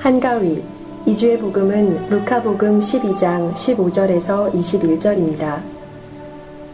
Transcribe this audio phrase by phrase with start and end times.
[0.00, 0.64] 한가위
[1.04, 5.60] 이주의 복음은 루카복음 12장 15절에서 21절입니다.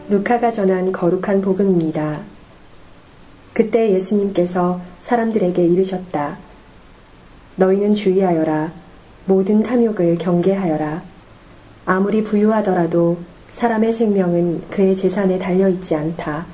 [0.07, 2.21] 루카가 전한 거룩한 복음입니다.
[3.51, 6.37] 그때 예수님께서 사람들에게 이르셨다.
[7.57, 8.71] 너희는 주의하여라.
[9.25, 11.03] 모든 탐욕을 경계하여라.
[11.85, 13.17] 아무리 부유하더라도
[13.51, 16.45] 사람의 생명은 그의 재산에 달려있지 않다.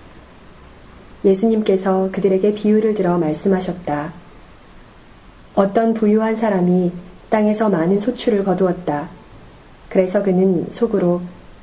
[1.23, 4.22] 예수님께서 그들에게 비유를 들어 말씀하셨다.
[5.55, 6.91] 어떤 부유한 사람이
[7.29, 9.09] 땅에서 많은 소출을 거두었다.
[9.89, 11.21] 그래서 그는 속으로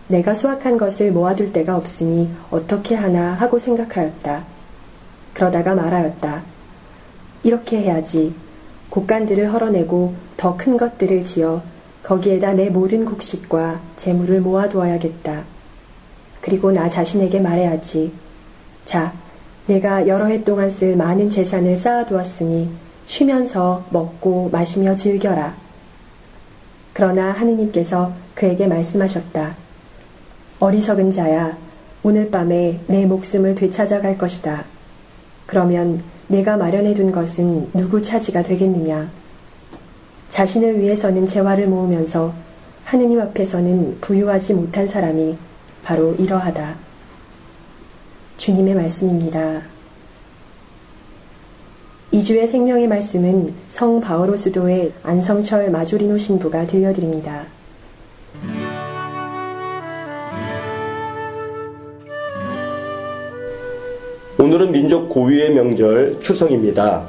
[0.09, 4.45] 내가 수확한 것을 모아둘 데가 없으니 어떻게 하나 하고 생각하였다.
[5.35, 6.43] 그러다가 말하였다.
[7.43, 8.35] 이렇게 해야지.
[8.91, 11.63] 곡간들을 헐어내고 더 큰 것들을 지어
[12.03, 15.45] 거기에다 내 모든 곡식과 재물을 모아두어야겠다.
[16.41, 18.13] 그리고 나 자신에게 말해야지.
[18.85, 19.13] 자,
[19.67, 22.71] 내가 여러 해 동안 쓸 많은 재산을 쌓아두었으니
[23.11, 25.57] 쉬면서 먹고 마시며 즐겨라.
[26.93, 29.57] 그러나 하느님께서 그에게 말씀하셨다.
[30.61, 31.59] 어리석은 자야,
[32.05, 34.65] 오늘 밤에 내 목숨을 되찾아갈 것이다.
[35.47, 39.11] 그러면 내가 마련해 둔 것은 누구 차지가 되겠느냐?
[40.29, 42.33] 자신을 위해서는 재화를 모으면서
[42.85, 45.37] 하느님 앞에서는 부유하지 못한 사람이
[45.83, 46.77] 바로 이러하다.
[48.37, 49.63] 주님의 말씀입니다.
[52.13, 57.45] 이주의 생명의 말씀은 성 바오로 수도의 안성철 마조리노 신부가 들려드립니다.
[64.41, 67.07] 오늘은 민족 고유의 명절 추석입니다.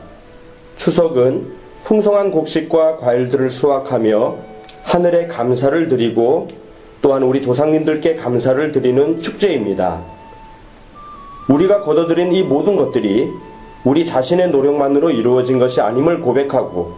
[0.77, 1.47] 추석은
[1.83, 4.37] 풍성한 곡식과 과일들을 수확하며
[4.83, 6.47] 하늘에 감사를 드리고
[7.01, 10.03] 또한 우리 조상님들께 감사를 드리는 축제입니다.
[11.49, 13.31] 우리가 거둬들인 이 모든 것들이
[13.83, 16.93] 우리 자신의 노력만으로 이루어진 것이 아님을 고백하고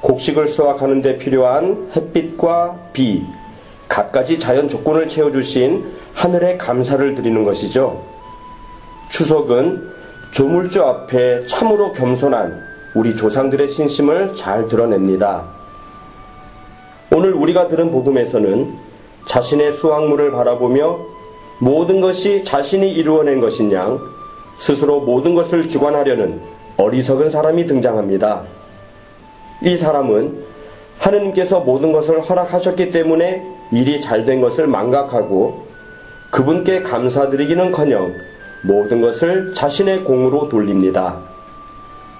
[0.00, 3.24] 곡식을 수확하는 데 필요한 햇빛과 비,
[3.88, 8.04] 갖가지 자연 조건을 채워주신 하늘에 감사를 드리는 것이죠.
[9.08, 9.90] 추석은
[10.30, 12.62] 조물주 앞에 참으로 겸손한
[12.94, 15.46] 우리 조상들의 신심을 잘 드러냅니다.
[17.10, 18.74] 오늘 우리가 들은 복음에서는
[19.24, 20.98] 자신의 수확물을 바라보며
[21.60, 23.98] 모든 것이 자신이 이루어낸 것인 양
[24.58, 26.40] 스스로 모든 것을 주관하려는
[26.76, 28.42] 어리석은 사람이 등장합니다.
[29.62, 30.44] 이 사람은
[30.98, 33.42] 하느님께서 모든 것을 허락하셨기 때문에
[33.72, 35.66] 일이 잘 된 것을 망각하고
[36.30, 38.12] 그분께 감사드리기는 커녕
[38.64, 41.16] 모든 것을 자신의 공으로 돌립니다.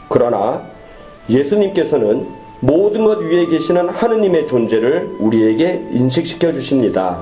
[0.08, 0.62] 그러나
[1.28, 2.26] 예수님께서는
[2.60, 7.20] 모든 것 위에 계시는 하느님의 존재를 우리에게 인식시켜 주십니다.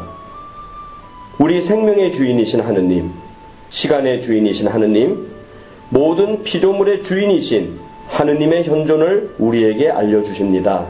[1.38, 3.12] 우리 생명의 주인이신 하느님,
[3.70, 5.26] 시간의 주인이신 하느님,
[5.90, 7.78] 모든 피조물의 주인이신
[8.08, 10.86] 하느님의 현존을 우리에게 알려주십니다.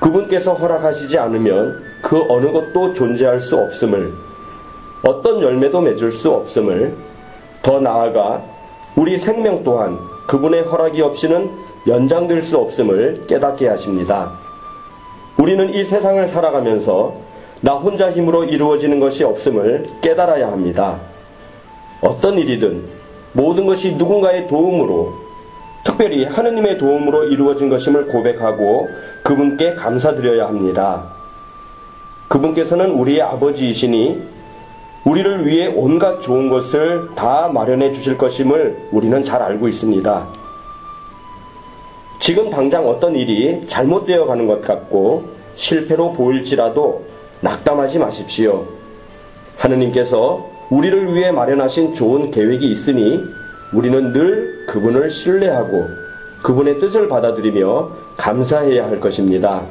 [0.00, 4.12] 그분께서 허락하시지 않으면 그 어느 것도 존재할 수 없음을,
[5.04, 6.96] 어떤 열매도 맺을 수 없음을,
[7.62, 8.42] 더 나아가
[8.96, 11.50] 우리 생명 또한 그분의 허락이 없이는
[11.86, 14.32] 연장될 수 없음을 깨닫게 하십니다.
[15.38, 17.14] 우리는 이 세상을 살아가면서
[17.62, 21.09] 나 혼자 힘으로 이루어지는 것이 없음을 깨달아야 합니다.
[22.00, 22.84] 어떤 일이든
[23.32, 25.14] 모든 것이 누군가의 도움으로
[25.84, 28.88] 특별히 하느님의 도움으로 이루어진 것임을 고백하고
[29.22, 31.04] 그분께 감사드려야 합니다.
[32.28, 34.22] 그분께서는 우리의 아버지이시니
[35.04, 40.28] 우리를 위해 온갖 좋은 것을 다 마련해 주실 것임을 우리는 잘 알고 있습니다.
[42.20, 47.06] 지금 당장 어떤 일이 잘못되어 가는 것 같고 실패로 보일지라도
[47.40, 48.66] 낙담하지 마십시오.
[49.56, 53.24] 하느님께서 우리를 위해 마련하신 좋은 계획이 있으니
[53.72, 55.88] 우리는 늘 그분을 신뢰하고
[56.42, 59.62] 그분의 뜻을 받아들이며 감사해야 할 것입니다.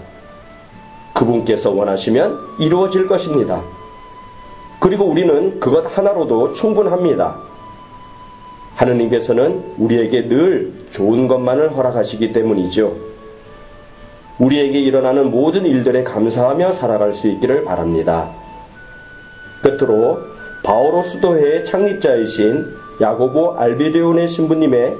[1.13, 3.61] 그분께서 원하시면 이루어질 것입니다.
[4.79, 7.37] 그리고 우리는 그것 하나로도 충분합니다.
[8.75, 12.95] 하느님께서는 우리에게 늘 좋은 것만을 허락하시기 때문이죠.
[14.37, 18.31] 우리에게 일어나는 모든 일들에 감사하며 살아갈 수 있기를 바랍니다.
[19.61, 22.65] 끝으로 바오로 수도회의 창립자이신
[23.01, 24.95] 야고보 알비레온의 신부님의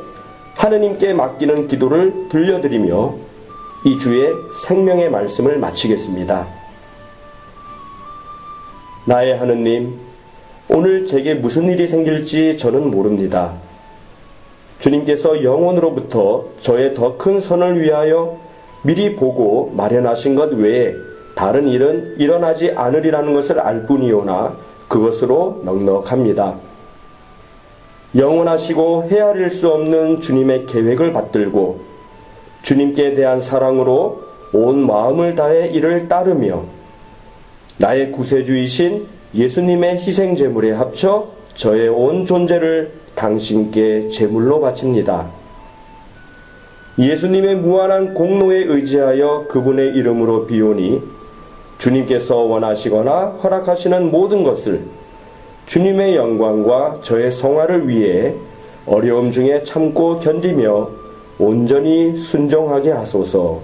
[0.56, 3.15] 하느님께 맡기는 기도를 들려드리며
[3.85, 4.29] 이 주의
[4.65, 6.47] 생명의 말씀을 마치겠습니다.
[9.06, 9.97] 나의 하느님,
[10.67, 13.53] 오늘 제게 무슨 일이 생길지 저는 모릅니다.
[14.79, 18.38] 주님께서 영혼으로부터 저의 더 큰 선을 위하여
[18.83, 20.94] 미리 보고 마련하신 것 외에
[21.35, 24.57] 다른 일은 일어나지 않으리라는 것을 알 뿐이오나
[24.89, 26.56] 그것으로 넉넉합니다.
[28.15, 31.81] 영원하시고 헤아릴 수 없는 주님의 계획을 받들고
[32.63, 36.63] 주님께 대한 사랑으로 온 마음을 다해 이를 따르며
[37.77, 45.27] 나의 구세주이신 예수님의 희생 제물에 합쳐 저의 온 존재를 당신께 제물로 바칩니다.
[46.97, 51.19] 예수님의 무한한 공로에 의지하여 그분의 이름으로 비오니
[51.79, 54.85] 주님께서 원하시거나 허락하시는 모든 것을
[55.65, 58.35] 주님의 영광과 저의 성화를 위해
[58.85, 60.89] 어려움 중에 참고 견디며
[61.39, 63.61] 온전히 순종하게 하소서.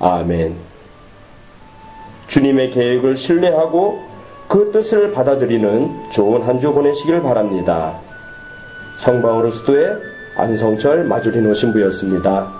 [0.00, 0.54] 아멘.
[2.26, 4.00] 주님의 계획을 신뢰하고
[4.48, 7.98] 그 뜻을 받아들이는 좋은 한 주 보내시길 바랍니다.
[8.98, 9.86] 성바오르 수도의
[10.36, 12.52] 안성철 마주리노 신부였습니다.